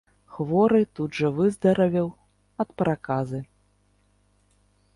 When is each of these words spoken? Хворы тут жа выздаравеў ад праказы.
Хворы 0.35 0.79
тут 0.99 1.19
жа 1.19 1.29
выздаравеў 1.39 2.09
ад 2.65 2.69
праказы. 2.83 3.39